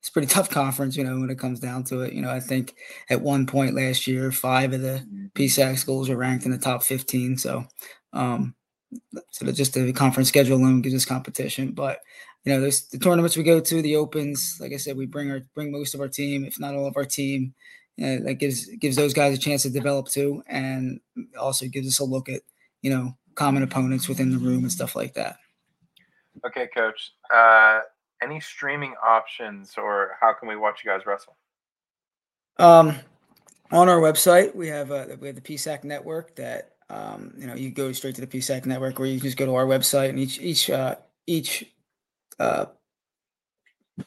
it's 0.00 0.10
pretty 0.10 0.28
tough 0.34 0.50
conference. 0.50 0.96
You 0.96 1.04
know, 1.04 1.18
when 1.18 1.30
it 1.30 1.38
comes 1.38 1.60
down 1.60 1.84
to 1.84 2.00
it. 2.02 2.12
You 2.12 2.22
know, 2.22 2.30
I 2.30 2.40
think 2.40 2.74
at 3.10 3.22
one 3.22 3.46
point 3.46 3.74
last 3.74 4.06
year, 4.06 4.30
five 4.30 4.72
of 4.72 4.82
the 4.82 5.06
PSAC 5.34 5.78
schools 5.78 6.08
were 6.08 6.16
ranked 6.16 6.44
in 6.44 6.52
the 6.52 6.58
top 6.58 6.82
fifteen. 6.82 7.36
So, 7.36 7.64
um, 8.12 8.54
so 9.30 9.50
just 9.52 9.74
the 9.74 9.92
conference 9.92 10.28
schedule 10.28 10.56
alone 10.56 10.82
gives 10.82 10.94
us 10.94 11.04
competition. 11.04 11.72
But 11.72 12.00
you 12.44 12.52
know, 12.52 12.60
there's 12.60 12.88
the 12.88 12.98
tournaments 12.98 13.36
we 13.36 13.42
go 13.42 13.60
to, 13.60 13.82
the 13.82 13.96
opens. 13.96 14.58
Like 14.60 14.72
I 14.72 14.76
said, 14.76 14.96
we 14.96 15.06
bring 15.06 15.30
our 15.30 15.40
bring 15.54 15.72
most 15.72 15.94
of 15.94 16.00
our 16.00 16.08
team, 16.08 16.44
if 16.44 16.60
not 16.60 16.74
all 16.74 16.86
of 16.86 16.96
our 16.96 17.04
team. 17.04 17.54
Uh, 18.00 18.18
that 18.24 18.34
gives 18.34 18.66
gives 18.76 18.96
those 18.96 19.14
guys 19.14 19.36
a 19.36 19.40
chance 19.40 19.62
to 19.62 19.70
develop 19.70 20.08
too, 20.08 20.42
and 20.48 21.00
also 21.38 21.66
gives 21.66 21.86
us 21.86 22.00
a 22.00 22.04
look 22.04 22.28
at 22.28 22.42
you 22.82 22.90
know 22.90 23.16
common 23.34 23.62
opponents 23.62 24.08
within 24.08 24.30
the 24.30 24.38
room 24.38 24.64
and 24.64 24.72
stuff 24.72 24.96
like 24.96 25.14
that. 25.14 25.36
Okay, 26.44 26.68
coach. 26.74 27.12
Uh, 27.32 27.80
any 28.22 28.40
streaming 28.40 28.94
options, 29.04 29.74
or 29.76 30.16
how 30.20 30.32
can 30.32 30.48
we 30.48 30.56
watch 30.56 30.82
you 30.84 30.90
guys 30.90 31.06
wrestle? 31.06 31.36
Um, 32.58 32.98
on 33.70 33.88
our 33.88 33.98
website, 33.98 34.54
we 34.54 34.68
have 34.68 34.90
uh, 34.90 35.06
we 35.20 35.28
have 35.28 35.36
the 35.36 35.42
PSAC 35.42 35.84
network 35.84 36.34
that 36.36 36.73
um, 36.90 37.34
you 37.38 37.46
know 37.46 37.54
you 37.54 37.70
go 37.70 37.92
straight 37.92 38.14
to 38.16 38.20
the 38.20 38.26
PSAC 38.26 38.66
network, 38.66 38.98
where 38.98 39.08
you 39.08 39.20
just 39.20 39.36
go 39.36 39.46
to 39.46 39.54
our 39.54 39.66
website 39.66 40.10
and 40.10 40.18
each 40.18 40.40
each 40.40 40.70
uh, 40.70 40.96
each 41.26 41.64
uh, 42.38 42.66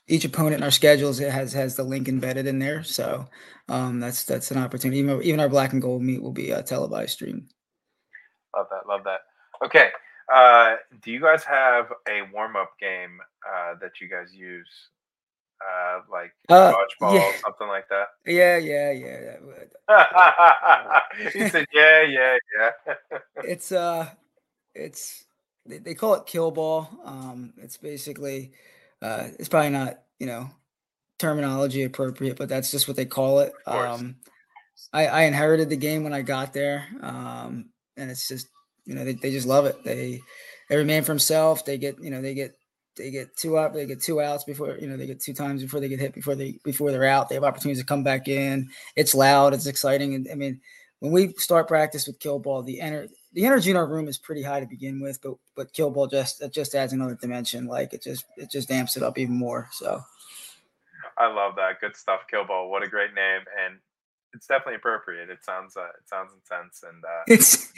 each 0.07 0.25
opponent 0.25 0.55
in 0.55 0.63
our 0.63 0.71
schedules 0.71 1.19
it 1.19 1.31
has 1.31 1.53
has 1.53 1.75
the 1.75 1.83
link 1.83 2.07
embedded 2.07 2.45
in 2.45 2.59
there. 2.59 2.83
So 2.83 3.27
um, 3.69 3.99
that's 3.99 4.23
that's 4.23 4.51
an 4.51 4.57
opportunity. 4.57 4.99
Even, 4.99 5.21
even 5.23 5.39
our 5.39 5.49
black 5.49 5.73
and 5.73 5.81
gold 5.81 6.01
meet 6.01 6.21
will 6.21 6.31
be 6.31 6.51
a 6.51 6.63
televised 6.63 7.11
stream. 7.11 7.47
Love 8.55 8.67
that. 8.71 8.87
Love 8.87 9.03
that. 9.05 9.21
Okay. 9.65 9.89
Uh, 10.33 10.75
do 11.01 11.11
you 11.11 11.21
guys 11.21 11.43
have 11.43 11.87
a 12.09 12.21
warm 12.33 12.55
up 12.55 12.71
game 12.79 13.19
uh, 13.47 13.75
that 13.79 14.01
you 14.01 14.09
guys 14.09 14.33
use? 14.35 14.67
Uh, 15.59 16.01
like 16.11 16.31
uh, 16.49 16.71
dodgeball, 16.73 17.15
yeah. 17.15 17.31
something 17.43 17.67
like 17.67 17.89
that. 17.89 18.07
Yeah, 18.25 18.57
yeah, 18.57 18.91
yeah. 19.89 20.99
he 21.33 21.49
said, 21.49 21.65
"Yeah, 21.73 22.03
yeah, 22.03 22.37
yeah." 22.57 22.95
it's 23.43 23.71
uh, 23.71 24.07
it's 24.75 25.25
they, 25.65 25.79
they 25.79 25.95
call 25.95 26.13
it 26.15 26.25
kill 26.27 26.51
ball. 26.51 26.89
Um, 27.03 27.53
it's 27.57 27.77
basically 27.77 28.51
uh, 29.01 29.29
it's 29.39 29.49
probably 29.49 29.71
not 29.71 29.99
you 30.19 30.27
know 30.27 30.49
terminology 31.17 31.83
appropriate, 31.83 32.37
but 32.37 32.49
that's 32.49 32.69
just 32.69 32.87
what 32.87 32.95
they 32.95 33.05
call 33.05 33.39
it. 33.39 33.53
Um, 33.65 34.17
I, 34.93 35.07
I 35.07 35.21
inherited 35.23 35.69
the 35.69 35.77
game 35.77 36.03
when 36.03 36.13
I 36.13 36.21
got 36.21 36.53
there, 36.53 36.85
um, 37.01 37.69
and 37.95 38.11
it's 38.11 38.27
just 38.27 38.47
you 38.85 38.93
know 38.93 39.03
they, 39.03 39.13
they 39.13 39.31
just 39.31 39.47
love 39.47 39.65
it. 39.65 39.83
They 39.83 40.21
every 40.69 40.85
man 40.85 41.03
for 41.03 41.11
himself. 41.11 41.65
They 41.65 41.77
get 41.77 42.01
you 42.01 42.11
know 42.11 42.21
they 42.21 42.33
get 42.33 42.55
they 42.97 43.11
get 43.11 43.35
two 43.37 43.57
up, 43.57 43.73
they 43.73 43.85
get 43.85 44.01
two 44.01 44.21
outs 44.21 44.43
before 44.43 44.77
you 44.77 44.87
know 44.87 44.97
they 44.97 45.07
get 45.07 45.21
two 45.21 45.33
times 45.33 45.61
before 45.61 45.79
they 45.79 45.87
get 45.87 45.99
hit 45.99 46.13
before 46.13 46.35
they 46.35 46.59
before 46.63 46.91
they're 46.91 47.05
out. 47.05 47.29
They 47.29 47.35
have 47.35 47.43
opportunities 47.43 47.81
to 47.81 47.85
come 47.85 48.03
back 48.03 48.27
in. 48.27 48.69
It's 48.95 49.15
loud, 49.15 49.53
it's 49.53 49.67
exciting, 49.67 50.15
and 50.15 50.27
I 50.31 50.35
mean 50.35 50.59
when 50.99 51.11
we 51.11 51.33
start 51.33 51.67
practice 51.67 52.07
with 52.07 52.19
kill 52.19 52.39
ball, 52.39 52.63
the 52.63 52.79
ener- 52.81 53.09
the 53.33 53.45
energy 53.45 53.69
in 53.69 53.77
our 53.77 53.85
room 53.85 54.07
is 54.07 54.17
pretty 54.17 54.41
high 54.41 54.59
to 54.59 54.65
begin 54.65 54.99
with, 54.99 55.21
but 55.21 55.35
but 55.55 55.73
kill 55.73 55.91
ball 55.91 56.07
just 56.07 56.41
it 56.41 56.51
just 56.53 56.75
adds 56.75 56.93
another 56.93 57.15
dimension. 57.15 57.67
Like 57.67 57.93
it 57.93 58.01
just 58.01 58.25
it 58.35 58.49
just 58.49 58.71
amps 58.71 58.97
it 58.97 59.03
up 59.03 59.17
even 59.17 59.35
more. 59.35 59.69
So 59.71 60.01
I 61.17 61.31
love 61.31 61.55
that. 61.57 61.79
Good 61.81 61.95
stuff, 61.95 62.21
kill 62.29 62.45
ball. 62.45 62.69
What 62.69 62.83
a 62.83 62.87
great 62.87 63.13
name. 63.13 63.41
And 63.63 63.77
it's 64.33 64.47
definitely 64.47 64.75
appropriate. 64.75 65.29
It 65.29 65.43
sounds 65.43 65.77
uh, 65.77 65.85
it 65.85 66.09
sounds 66.09 66.31
intense 66.33 66.83
and 66.83 67.03
uh, 67.03 67.23
it's 67.27 67.71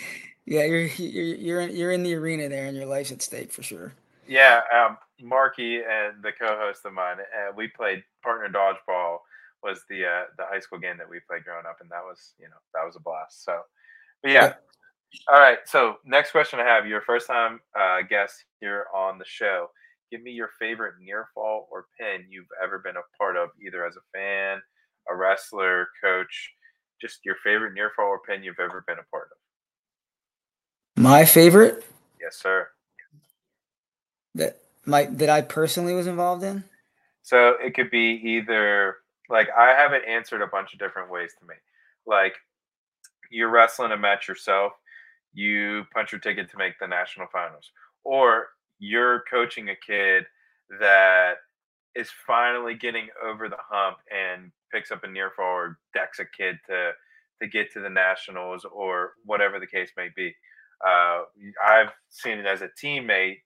yeah, 0.46 0.64
you're 0.64 0.86
you're 0.86 1.36
you're 1.36 1.62
in, 1.62 1.76
you're 1.76 1.92
in 1.92 2.04
the 2.04 2.16
arena 2.16 2.50
there, 2.50 2.68
and 2.68 2.76
your 2.76 2.86
life's 2.86 3.12
at 3.12 3.22
stake 3.22 3.52
for 3.52 3.64
sure. 3.64 3.94
Yeah, 4.30 4.62
um, 4.72 4.98
Marky 5.20 5.78
and 5.78 6.22
the 6.22 6.32
co-host 6.32 6.86
of 6.86 6.94
mine, 6.94 7.18
uh, 7.20 7.52
we 7.58 7.68
played 7.68 8.04
partner 8.24 8.48
dodgeball. 8.48 9.18
Was 9.64 9.82
the 9.90 10.06
uh, 10.06 10.24
the 10.38 10.46
high 10.46 10.60
school 10.60 10.80
game 10.80 10.98
that 11.00 11.10
we 11.10 11.20
played 11.28 11.44
growing 11.44 11.66
up, 11.66 11.78
and 11.82 11.90
that 11.90 12.04
was 12.04 12.36
you 12.40 12.46
know 12.46 12.56
that 12.76 12.86
was 12.86 12.96
a 12.96 13.00
blast. 13.00 13.44
So, 13.44 13.60
but 14.22 14.32
yeah. 14.32 14.54
All 15.28 15.40
right. 15.40 15.58
So 15.66 15.96
next 16.06 16.32
question 16.32 16.60
I 16.60 16.64
have: 16.64 16.88
Your 16.88 17.02
first 17.02 17.26
time 17.28 17.60
uh, 17.78 18.04
guest 18.08 18.46
here 18.62 18.86
on 18.96 19.18
the 19.18 19.26
show. 19.26 19.68
Give 20.12 20.22
me 20.22 20.32
your 20.32 20.52
favorite 20.60 20.94
near 21.02 21.28
fall 21.34 21.68
or 21.72 21.88
pin 22.00 22.26
you've 22.30 22.48
ever 22.64 22.80
been 22.80 22.98
a 22.98 23.18
part 23.18 23.36
of, 23.36 23.50
either 23.66 23.86
as 23.86 23.96
a 23.96 24.18
fan, 24.18 24.62
a 25.10 25.16
wrestler, 25.16 25.88
coach. 26.02 26.52
Just 27.02 27.20
your 27.26 27.36
favorite 27.44 27.74
near 27.74 27.92
fall 27.96 28.08
or 28.10 28.20
pin 28.20 28.44
you've 28.44 28.60
ever 28.60 28.84
been 28.88 29.00
a 29.00 29.10
part 29.12 29.30
of. 29.32 31.04
My 31.04 31.26
favorite. 31.26 31.84
Yes, 32.22 32.38
sir. 32.38 32.70
That 34.39 34.58
my 34.86 35.05
that 35.05 35.29
I 35.29 35.41
personally 35.41 35.93
was 35.93 36.08
involved 36.08 36.43
in. 36.43 36.63
So 37.22 37.55
it 37.63 37.75
could 37.75 37.91
be 37.91 38.19
either 38.24 38.98
like 39.29 39.50
I 39.55 39.69
have 39.69 39.93
it 39.93 40.03
answered 40.08 40.41
a 40.41 40.48
bunch 40.48 40.74
of 40.74 40.79
different 40.79 41.12
ways 41.12 41.31
to 41.39 41.46
me. 41.46 41.55
Like 42.08 42.34
you're 43.29 43.50
wrestling 43.50 43.91
a 43.91 43.98
match 43.98 44.27
yourself 44.27 44.74
you 45.34 45.86
punch 45.93 46.12
your 46.12 46.19
ticket 46.19 46.50
to 46.51 46.58
make 46.58 46.79
the 46.79 46.88
national 46.88 47.27
finals, 47.31 47.72
or 48.03 48.48
you're 48.79 49.24
coaching 49.29 49.69
a 49.69 49.75
kid 49.75 50.25
that 50.79 51.36
is 51.96 52.10
finally 52.25 52.75
getting 52.75 53.08
over 53.24 53.50
the 53.50 53.58
hump 53.69 53.98
and 54.12 54.51
picks 54.72 54.91
up 54.91 55.03
a 55.03 55.08
near 55.08 55.31
fall, 55.36 55.74
decks 55.93 56.19
a 56.19 56.25
kid 56.25 56.58
to 56.67 56.91
to 57.41 57.48
get 57.48 57.72
to 57.72 57.79
the 57.79 57.89
nationals 57.89 58.65
or 58.69 59.13
whatever 59.25 59.60
the 59.60 59.67
case 59.67 59.91
may 59.96 60.10
be. 60.13 60.36
Uh, 60.86 61.22
I've 61.65 61.91
seen 62.10 62.38
it 62.38 62.46
as 62.46 62.62
a 62.62 62.69
teammate 62.81 63.38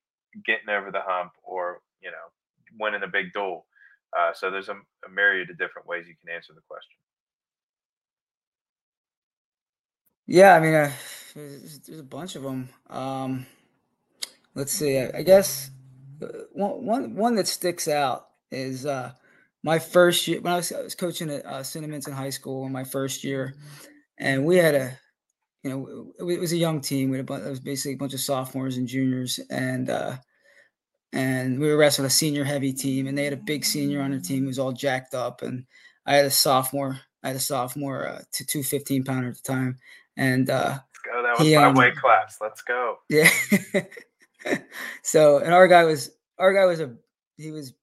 getting 0.46 0.70
over 0.70 0.92
the 0.92 1.02
hump 1.02 1.32
or 1.44 1.82
you 2.02 2.12
know 2.12 2.80
winning 2.80 3.04
a 3.04 3.08
big 3.08 3.34
duel. 3.34 3.66
Uh, 4.18 4.32
so 4.34 4.52
there's 4.52 4.70
a, 4.70 4.74
a 4.74 5.10
myriad 5.14 5.50
of 5.50 5.58
different 5.58 5.88
ways 5.88 6.06
you 6.08 6.16
can 6.24 6.34
answer 6.34 6.54
the 6.54 6.62
question. 6.68 6.98
Yeah, 10.28 10.56
I 10.56 10.60
mean, 10.60 10.74
uh, 10.74 10.92
there's, 11.36 11.80
there's, 11.80 12.00
a 12.00 12.04
bunch 12.04 12.36
of 12.36 12.44
them. 12.44 12.70
Um, 12.90 13.46
let's 14.56 14.72
see. 14.72 14.98
I, 15.00 15.12
I 15.18 15.24
guess 15.24 15.70
uh, 16.22 16.28
one, 16.54 16.86
one 16.86 17.16
one 17.16 17.36
that 17.36 17.48
sticks 17.48 17.88
out 17.88 18.28
is 18.52 18.86
uh, 18.86 19.12
my 19.64 19.80
first 19.80 20.28
year 20.28 20.42
when 20.42 20.54
I 20.54 20.58
was, 20.58 20.72
I 20.72 20.82
was 20.82 20.96
coaching 20.96 21.30
at 21.30 21.46
uh, 21.46 21.60
Cinnaminson 21.60 22.14
high 22.14 22.30
school 22.30 22.66
in 22.66 22.72
my 22.72 22.84
first 22.84 23.24
year, 23.24 23.56
and 24.18 24.46
we 24.46 24.58
had 24.58 24.76
a, 24.76 25.00
you 25.64 25.70
know, 25.70 26.14
it, 26.20 26.34
it 26.34 26.40
was 26.40 26.52
a 26.52 26.58
young 26.58 26.82
team. 26.82 27.10
We 27.10 27.18
had 27.18 27.24
a 27.24 27.28
bunch, 27.28 27.46
it 27.46 27.50
was 27.50 27.60
basically 27.60 27.94
a 27.94 27.98
bunch 27.98 28.14
of 28.14 28.20
sophomores 28.20 28.78
and 28.78 28.88
juniors, 28.88 29.40
and 29.50 29.90
uh, 29.90 30.18
and 31.14 31.60
we 31.60 31.68
were 31.68 31.78
wrestling 31.78 32.08
a 32.08 32.10
senior 32.10 32.44
heavy 32.44 32.74
team, 32.74 33.08
and 33.08 33.18
they 33.18 33.24
had 33.24 33.34
a 33.34 33.38
big 33.38 33.64
senior 33.64 34.02
on 34.02 34.12
their 34.12 34.20
team 34.20 34.42
who 34.42 34.48
was 34.48 34.60
all 34.60 34.74
jacked 34.74 35.14
up, 35.14 35.42
and 35.42 35.66
I 36.06 36.16
had 36.16 36.26
a 36.26 36.32
sophomore. 36.32 37.00
I 37.24 37.28
had 37.28 37.38
a 37.38 37.42
sophomore 37.42 38.08
uh, 38.08 38.22
to 38.34 38.46
two 38.46 38.64
15 38.64 39.06
pounder 39.06 39.30
at 39.30 39.36
the 39.36 39.42
time, 39.42 39.78
and 40.18 40.50
uh, 40.50 40.80
let's 40.80 41.00
go. 41.06 41.24
That 41.24 41.40
was 41.40 41.48
he, 41.48 41.56
my 41.56 41.66
um, 41.66 41.76
weight 41.76 41.96
class. 41.96 42.38
Let's 42.42 42.62
go. 42.62 42.98
Yeah. 43.10 43.30
so, 45.04 45.38
and 45.38 45.54
our 45.54 45.68
guy 45.68 45.86
was 45.86 46.12
our 46.38 46.54
guy 46.54 46.66
was 46.66 46.82
a 46.82 46.94
he 47.38 47.52
was 47.52 47.74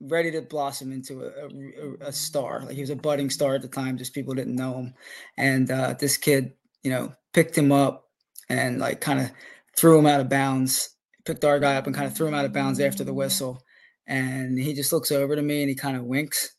ready 0.00 0.30
to 0.32 0.42
blossom 0.42 0.92
into 0.92 1.22
a, 1.22 2.06
a, 2.06 2.08
a, 2.08 2.12
star. 2.12 2.60
Like 2.60 2.74
he 2.74 2.80
was 2.80 2.90
a 2.90 2.96
budding 2.96 3.30
star 3.30 3.54
at 3.54 3.62
the 3.62 3.68
time, 3.68 3.96
just 3.96 4.12
people 4.12 4.34
didn't 4.34 4.56
know 4.56 4.74
him. 4.74 4.94
And 5.38 5.70
uh, 5.70 5.94
this 5.98 6.16
kid, 6.16 6.52
you 6.84 6.90
know, 6.90 7.12
picked 7.32 7.58
him 7.58 7.72
up 7.72 8.08
and 8.48 8.78
like 8.78 9.00
kind 9.00 9.20
of 9.20 9.30
threw 9.76 9.98
him 9.98 10.06
out 10.06 10.20
of 10.20 10.28
bounds. 10.28 10.90
Picked 11.24 11.44
our 11.44 11.58
guy 11.58 11.76
up 11.76 11.86
and 11.86 11.94
kind 11.94 12.06
of 12.06 12.16
threw 12.16 12.28
him 12.28 12.34
out 12.34 12.44
of 12.44 12.52
bounds 12.52 12.78
after 12.78 13.02
the 13.02 13.14
whistle. 13.14 13.62
And 14.06 14.58
he 14.58 14.74
just 14.74 14.92
looks 14.92 15.10
over 15.10 15.34
to 15.34 15.42
me 15.42 15.62
and 15.62 15.70
he 15.70 15.74
kind 15.74 15.96
of 15.96 16.04
winks 16.04 16.54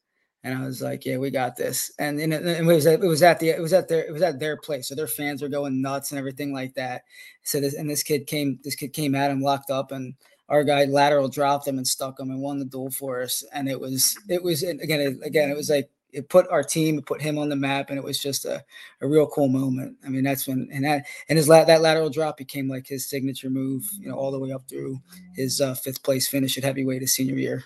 and 0.45 0.55
I 0.55 0.63
was 0.63 0.79
like, 0.79 1.05
"Yeah, 1.05 1.17
we 1.17 1.31
got 1.31 1.55
this." 1.55 1.91
And, 1.97 2.19
and 2.19 2.31
it, 2.31 2.63
was 2.63 2.85
at, 2.85 3.03
it 3.03 3.07
was 3.07 3.23
at 3.23 3.39
the 3.39 3.49
it 3.49 3.59
was 3.59 3.73
at 3.73 3.87
their 3.87 4.05
it 4.05 4.13
was 4.13 4.21
at 4.21 4.39
their 4.39 4.55
place, 4.55 4.87
so 4.87 4.93
their 4.93 5.07
fans 5.07 5.41
were 5.41 5.49
going 5.49 5.81
nuts 5.81 6.11
and 6.11 6.19
everything 6.19 6.53
like 6.53 6.75
that. 6.75 7.01
So 7.41 7.59
this 7.59 7.73
and 7.73 7.89
this 7.89 8.03
kid 8.03 8.27
came 8.27 8.59
this 8.63 8.75
kid 8.75 8.93
came 8.93 9.15
at 9.15 9.31
him 9.31 9.41
locked 9.41 9.71
up, 9.71 9.91
and 9.91 10.13
our 10.47 10.63
guy 10.63 10.85
lateral 10.85 11.29
dropped 11.29 11.67
him 11.67 11.79
and 11.79 11.87
stuck 11.87 12.19
him 12.19 12.29
and 12.29 12.41
won 12.41 12.59
the 12.59 12.65
duel 12.65 12.91
for 12.91 13.23
us. 13.23 13.43
And 13.53 13.67
it 13.67 13.79
was 13.79 14.15
it 14.29 14.43
was 14.43 14.61
again 14.61 15.01
it, 15.01 15.17
again 15.23 15.49
it 15.49 15.57
was 15.57 15.71
like 15.71 15.89
it 16.15 16.29
put 16.29 16.49
our 16.49 16.63
team, 16.63 16.99
it 16.99 17.05
put 17.05 17.21
him 17.21 17.37
on 17.37 17.49
the 17.49 17.55
map, 17.57 17.89
and 17.89 17.99
it 17.99 18.03
was 18.03 18.19
just 18.19 18.45
a, 18.45 18.63
a 19.01 19.07
real 19.07 19.27
cool 19.27 19.49
moment. 19.49 19.97
I 20.05 20.09
mean, 20.09 20.23
that's 20.23 20.47
when 20.47 20.69
and 20.73 20.85
that 20.85 21.05
and 21.29 21.37
his 21.37 21.49
la- 21.49 21.65
that 21.65 21.81
lateral 21.81 22.09
drop 22.09 22.37
became 22.37 22.69
like 22.69 22.87
his 22.87 23.09
signature 23.09 23.49
move, 23.49 23.83
you 23.99 24.09
know, 24.09 24.15
all 24.15 24.31
the 24.31 24.39
way 24.39 24.51
up 24.51 24.67
through 24.69 24.99
his 25.35 25.61
uh, 25.61 25.75
fifth 25.75 26.03
place 26.03 26.27
finish 26.27 26.57
at 26.57 26.63
heavyweight 26.63 27.01
his 27.01 27.15
senior 27.15 27.35
year. 27.35 27.63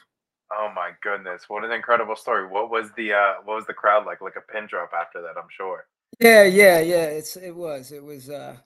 Oh 0.51 0.71
my 0.75 0.91
goodness! 1.03 1.45
What 1.49 1.65
an 1.65 1.71
incredible 1.71 2.15
story. 2.15 2.47
What 2.47 2.71
was 2.71 2.91
the 2.97 3.13
uh, 3.13 3.33
what 3.45 3.55
was 3.57 3.67
the 3.67 3.73
crowd 3.73 4.05
like? 4.05 4.21
Like 4.21 4.35
a 4.37 4.53
pin 4.53 4.67
drop 4.67 4.91
after 4.99 5.21
that, 5.21 5.37
I'm 5.37 5.49
sure. 5.49 5.85
Yeah, 6.19 6.43
yeah, 6.43 6.79
yeah. 6.81 7.05
It's 7.05 7.37
it 7.37 7.55
was 7.55 7.91
it 7.91 8.03
was. 8.03 8.29
uh 8.29 8.57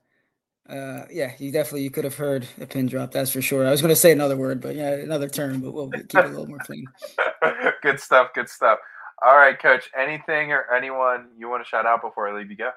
uh 0.69 1.05
yeah 1.11 1.33
you 1.39 1.51
definitely 1.51 1.83
you 1.83 1.91
could 1.91 2.05
have 2.05 2.15
heard 2.15 2.47
a 2.61 2.65
pin 2.65 2.85
drop 2.87 3.11
that's 3.11 3.31
for 3.31 3.41
sure 3.41 3.67
i 3.67 3.71
was 3.71 3.81
going 3.81 3.89
to 3.93 3.95
say 3.99 4.13
another 4.13 4.37
word 4.37 4.61
but 4.61 4.75
yeah 4.75 4.91
another 4.93 5.27
term 5.27 5.59
but 5.61 5.73
we'll 5.73 5.93
keep 6.07 6.23
it 6.23 6.27
a 6.27 6.29
little 6.31 6.47
more 6.47 6.59
clean 6.59 6.89
good 7.83 7.99
stuff 7.99 8.29
good 8.33 8.47
stuff 8.47 8.79
all 9.25 9.35
right 9.37 9.61
coach 9.61 9.89
anything 9.97 10.51
or 10.51 10.65
anyone 10.73 11.27
you 11.37 11.49
want 11.49 11.63
to 11.63 11.69
shout 11.69 11.85
out 11.85 12.01
before 12.01 12.27
i 12.29 12.37
leave 12.37 12.49
you 12.49 12.57
go 12.57 12.71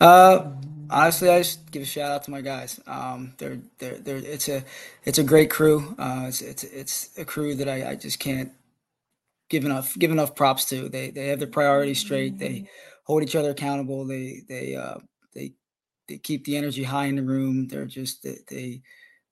uh 0.00 0.50
honestly, 0.90 1.28
I 1.30 1.38
just 1.40 1.70
give 1.70 1.82
a 1.82 1.86
shout 1.86 2.10
out 2.10 2.24
to 2.24 2.30
my 2.30 2.40
guys. 2.40 2.80
Um, 2.86 3.34
they're 3.38 3.58
they're 3.78 3.98
they're 3.98 4.16
it's 4.16 4.48
a 4.48 4.64
it's 5.04 5.18
a 5.18 5.24
great 5.24 5.50
crew. 5.50 5.94
Uh, 5.98 6.24
it's 6.28 6.42
it's 6.42 6.64
it's 6.64 7.18
a 7.18 7.24
crew 7.24 7.54
that 7.56 7.68
I, 7.68 7.90
I 7.90 7.94
just 7.96 8.18
can't 8.18 8.52
give 9.48 9.64
enough 9.64 9.96
give 9.98 10.10
enough 10.10 10.34
props 10.34 10.64
to. 10.66 10.88
They 10.88 11.10
they 11.10 11.28
have 11.28 11.38
their 11.38 11.48
priorities 11.48 12.00
straight. 12.00 12.38
They 12.38 12.68
hold 13.04 13.22
each 13.22 13.36
other 13.36 13.50
accountable. 13.50 14.06
They 14.06 14.42
they 14.48 14.76
uh, 14.76 14.98
they 15.34 15.54
they 16.08 16.18
keep 16.18 16.44
the 16.44 16.56
energy 16.56 16.84
high 16.84 17.06
in 17.06 17.16
the 17.16 17.22
room. 17.22 17.68
They're 17.68 17.86
just 17.86 18.22
they, 18.22 18.38
they 18.48 18.82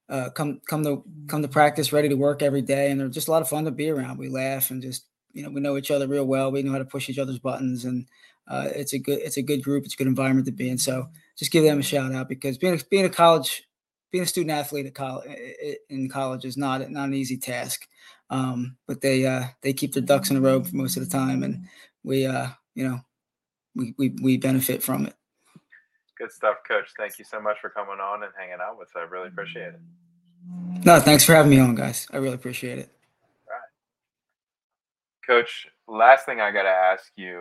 uh, 0.08 0.30
come 0.30 0.60
come 0.68 0.84
to 0.84 1.04
come 1.28 1.42
to 1.42 1.48
practice 1.48 1.92
ready 1.92 2.08
to 2.08 2.16
work 2.16 2.42
every 2.42 2.62
day, 2.62 2.90
and 2.90 3.00
they're 3.00 3.08
just 3.08 3.28
a 3.28 3.30
lot 3.30 3.42
of 3.42 3.48
fun 3.48 3.64
to 3.64 3.70
be 3.70 3.90
around. 3.90 4.18
We 4.18 4.28
laugh 4.28 4.70
and 4.70 4.82
just 4.82 5.06
you 5.32 5.42
know 5.42 5.50
we 5.50 5.60
know 5.60 5.76
each 5.76 5.90
other 5.90 6.06
real 6.06 6.24
well. 6.24 6.50
We 6.50 6.62
know 6.62 6.72
how 6.72 6.78
to 6.78 6.84
push 6.84 7.08
each 7.08 7.18
other's 7.18 7.38
buttons, 7.38 7.84
and 7.84 8.06
uh, 8.48 8.68
it's 8.74 8.92
a 8.92 8.98
good 8.98 9.18
it's 9.18 9.36
a 9.36 9.42
good 9.42 9.62
group. 9.62 9.84
It's 9.84 9.94
a 9.94 9.96
good 9.96 10.06
environment 10.06 10.46
to 10.46 10.52
be 10.52 10.68
in. 10.68 10.78
So 10.78 11.08
just 11.36 11.52
give 11.52 11.64
them 11.64 11.78
a 11.78 11.82
shout 11.82 12.12
out 12.12 12.28
because 12.28 12.58
being 12.58 12.74
a, 12.74 12.84
being 12.90 13.04
a 13.04 13.10
college 13.10 13.64
being 14.10 14.24
a 14.24 14.26
student 14.26 14.52
athlete 14.52 14.86
at 14.86 14.94
college 14.94 15.28
in 15.88 16.08
college 16.08 16.44
is 16.44 16.56
not 16.56 16.88
not 16.90 17.08
an 17.08 17.14
easy 17.14 17.38
task. 17.38 17.88
Um, 18.30 18.76
but 18.86 19.00
they 19.00 19.26
uh, 19.26 19.44
they 19.62 19.72
keep 19.72 19.92
their 19.92 20.02
ducks 20.02 20.30
in 20.30 20.36
a 20.36 20.40
row 20.40 20.62
for 20.62 20.74
most 20.74 20.96
of 20.96 21.04
the 21.04 21.10
time, 21.10 21.42
and 21.42 21.66
we 22.02 22.26
uh, 22.26 22.48
you 22.74 22.88
know 22.88 23.00
we, 23.74 23.94
we 23.98 24.14
we 24.22 24.36
benefit 24.36 24.82
from 24.82 25.06
it. 25.06 25.14
Good 26.18 26.32
stuff, 26.32 26.56
Coach. 26.66 26.88
Thank 26.96 27.18
you 27.18 27.24
so 27.24 27.40
much 27.40 27.56
for 27.60 27.68
coming 27.70 28.00
on 28.00 28.22
and 28.22 28.32
hanging 28.38 28.58
out 28.62 28.78
with 28.78 28.88
us. 28.88 28.94
I 28.96 29.00
really 29.00 29.28
appreciate 29.28 29.74
it. 29.74 29.80
No, 30.84 31.00
thanks 31.00 31.24
for 31.24 31.34
having 31.34 31.50
me 31.50 31.58
on, 31.58 31.74
guys. 31.74 32.06
I 32.12 32.18
really 32.18 32.34
appreciate 32.34 32.78
it. 32.78 32.90
Coach, 35.26 35.66
last 35.88 36.26
thing 36.26 36.40
I 36.40 36.50
got 36.50 36.64
to 36.64 36.68
ask 36.68 37.12
you 37.16 37.40